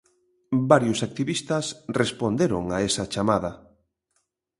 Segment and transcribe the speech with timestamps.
[0.71, 1.65] Varios activistas
[2.01, 3.51] responderon a esa chamada.